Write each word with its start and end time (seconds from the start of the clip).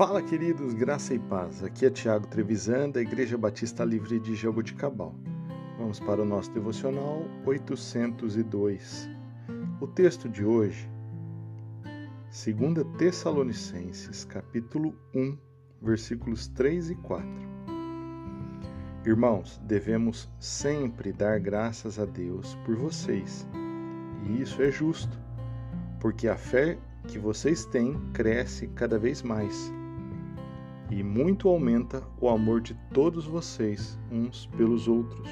Fala, 0.00 0.22
queridos, 0.22 0.72
graça 0.72 1.12
e 1.12 1.18
paz. 1.18 1.62
Aqui 1.62 1.84
é 1.84 1.90
Tiago 1.90 2.26
Trevisan, 2.26 2.88
da 2.88 3.02
Igreja 3.02 3.36
Batista 3.36 3.84
Livre 3.84 4.18
de 4.18 4.34
Jaboticabal. 4.34 5.14
Vamos 5.76 6.00
para 6.00 6.22
o 6.22 6.24
nosso 6.24 6.50
devocional 6.52 7.22
802. 7.44 9.10
O 9.78 9.86
texto 9.86 10.26
de 10.26 10.42
hoje, 10.42 10.90
2 12.32 12.96
Tessalonicenses, 12.96 14.24
capítulo 14.24 14.98
1, 15.14 15.36
versículos 15.82 16.48
3 16.48 16.92
e 16.92 16.94
4. 16.94 17.28
Irmãos, 19.04 19.60
devemos 19.66 20.30
sempre 20.38 21.12
dar 21.12 21.38
graças 21.38 21.98
a 21.98 22.06
Deus 22.06 22.54
por 22.64 22.74
vocês, 22.74 23.46
e 24.24 24.40
isso 24.40 24.62
é 24.62 24.70
justo, 24.70 25.20
porque 26.00 26.26
a 26.26 26.38
fé 26.38 26.78
que 27.06 27.18
vocês 27.18 27.66
têm 27.66 28.00
cresce 28.14 28.66
cada 28.68 28.98
vez 28.98 29.20
mais 29.20 29.70
e 30.90 31.02
muito 31.02 31.48
aumenta 31.48 32.02
o 32.20 32.28
amor 32.28 32.60
de 32.60 32.74
todos 32.92 33.24
vocês 33.26 33.98
uns 34.10 34.46
pelos 34.46 34.88
outros. 34.88 35.28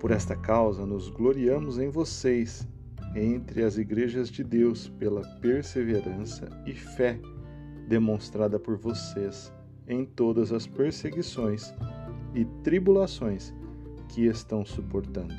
Por 0.00 0.10
esta 0.10 0.36
causa, 0.36 0.84
nos 0.84 1.08
gloriamos 1.08 1.78
em 1.78 1.88
vocês, 1.88 2.68
entre 3.14 3.62
as 3.62 3.78
igrejas 3.78 4.28
de 4.28 4.42
Deus, 4.42 4.88
pela 4.88 5.22
perseverança 5.40 6.48
e 6.66 6.74
fé 6.74 7.18
demonstrada 7.88 8.58
por 8.58 8.76
vocês 8.76 9.52
em 9.86 10.04
todas 10.04 10.52
as 10.52 10.66
perseguições 10.66 11.72
e 12.34 12.44
tribulações 12.64 13.54
que 14.08 14.26
estão 14.26 14.64
suportando. 14.64 15.34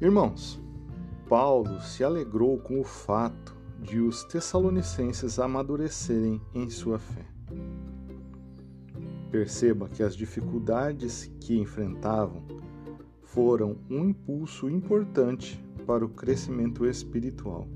Irmãos, 0.00 0.60
Paulo 1.28 1.80
se 1.80 2.04
alegrou 2.04 2.58
com 2.58 2.80
o 2.80 2.84
fato 2.84 3.53
de 3.84 4.00
os 4.00 4.24
Tessalonicenses 4.24 5.38
amadurecerem 5.38 6.40
em 6.54 6.70
sua 6.70 6.98
fé. 6.98 7.26
Perceba 9.30 9.88
que 9.88 10.02
as 10.02 10.16
dificuldades 10.16 11.30
que 11.38 11.58
enfrentavam 11.58 12.42
foram 13.22 13.76
um 13.90 14.08
impulso 14.08 14.70
importante 14.70 15.62
para 15.86 16.02
o 16.02 16.08
crescimento 16.08 16.86
espiritual. 16.86 17.68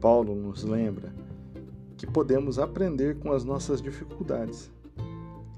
Paulo 0.00 0.34
nos 0.34 0.64
lembra 0.64 1.14
que 1.98 2.06
podemos 2.06 2.58
aprender 2.58 3.18
com 3.18 3.30
as 3.30 3.44
nossas 3.44 3.82
dificuldades. 3.82 4.72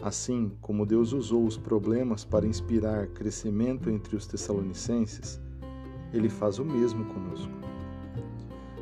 Assim 0.03 0.51
como 0.61 0.85
Deus 0.85 1.13
usou 1.13 1.45
os 1.45 1.57
problemas 1.57 2.25
para 2.25 2.47
inspirar 2.47 3.07
crescimento 3.09 3.89
entre 3.89 4.17
os 4.17 4.27
Tessalonicenses, 4.27 5.41
ele 6.13 6.29
faz 6.29 6.59
o 6.59 6.65
mesmo 6.65 7.05
conosco 7.05 7.69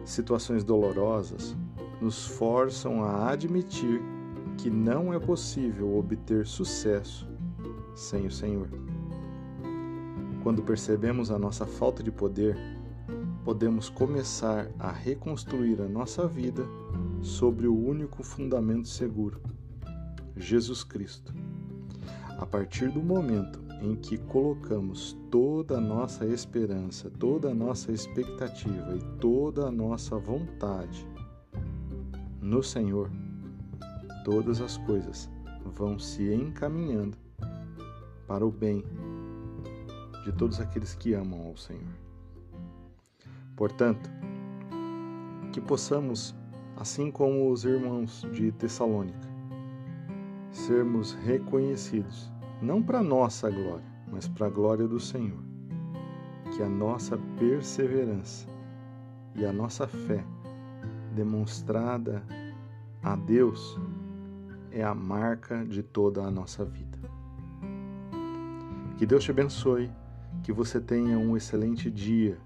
situações 0.06 0.62
dolorosas 0.62 1.56
nos 2.00 2.24
forçam 2.24 3.02
a 3.02 3.30
admitir 3.30 4.00
que 4.56 4.70
não 4.70 5.12
é 5.12 5.18
possível 5.18 5.98
obter 5.98 6.46
sucesso 6.46 7.28
sem 7.94 8.26
o 8.26 8.30
Senhor. 8.30 8.68
Quando 10.42 10.62
percebemos 10.62 11.30
a 11.30 11.38
nossa 11.38 11.66
falta 11.66 12.02
de 12.02 12.12
poder, 12.12 12.56
podemos 13.44 13.88
começar 13.88 14.70
a 14.78 14.92
reconstruir 14.92 15.80
a 15.80 15.88
nossa 15.88 16.26
vida 16.26 16.64
sobre 17.20 17.66
o 17.66 17.76
único 17.76 18.22
fundamento 18.22 18.86
seguro, 18.86 19.40
Jesus 20.36 20.84
Cristo. 20.84 21.34
A 22.38 22.46
partir 22.46 22.90
do 22.90 23.02
momento 23.02 23.65
em 23.80 23.94
que 23.94 24.16
colocamos 24.16 25.16
toda 25.30 25.78
a 25.78 25.80
nossa 25.80 26.26
esperança, 26.26 27.10
toda 27.10 27.50
a 27.50 27.54
nossa 27.54 27.92
expectativa 27.92 28.96
e 28.96 29.18
toda 29.18 29.66
a 29.66 29.70
nossa 29.70 30.18
vontade 30.18 31.06
no 32.40 32.62
Senhor, 32.62 33.10
todas 34.24 34.60
as 34.60 34.76
coisas 34.78 35.30
vão 35.64 35.98
se 35.98 36.32
encaminhando 36.32 37.18
para 38.26 38.46
o 38.46 38.50
bem 38.50 38.84
de 40.24 40.32
todos 40.32 40.60
aqueles 40.60 40.94
que 40.94 41.12
amam 41.12 41.48
ao 41.48 41.56
Senhor. 41.56 41.94
Portanto, 43.54 44.10
que 45.52 45.60
possamos, 45.60 46.34
assim 46.76 47.10
como 47.10 47.50
os 47.50 47.64
irmãos 47.64 48.26
de 48.32 48.52
Tessalônica, 48.52 49.28
sermos 50.50 51.12
reconhecidos 51.12 52.30
não 52.60 52.82
para 52.82 53.02
nossa 53.02 53.50
glória, 53.50 53.84
mas 54.10 54.28
para 54.28 54.46
a 54.46 54.50
glória 54.50 54.86
do 54.86 54.98
Senhor. 54.98 55.42
Que 56.54 56.62
a 56.62 56.68
nossa 56.68 57.18
perseverança 57.38 58.48
e 59.34 59.44
a 59.44 59.52
nossa 59.52 59.86
fé 59.86 60.24
demonstrada 61.14 62.22
a 63.02 63.16
Deus 63.16 63.78
é 64.70 64.82
a 64.82 64.94
marca 64.94 65.64
de 65.64 65.82
toda 65.82 66.22
a 66.22 66.30
nossa 66.30 66.64
vida. 66.64 66.98
Que 68.98 69.06
Deus 69.06 69.24
te 69.24 69.30
abençoe, 69.30 69.90
que 70.42 70.52
você 70.52 70.80
tenha 70.80 71.18
um 71.18 71.36
excelente 71.36 71.90
dia, 71.90 72.38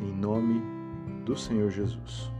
em 0.00 0.12
nome 0.12 0.62
do 1.24 1.36
Senhor 1.36 1.70
Jesus. 1.70 2.30